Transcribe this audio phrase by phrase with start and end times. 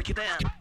[0.00, 0.59] break it down.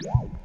[0.00, 0.37] Yeah.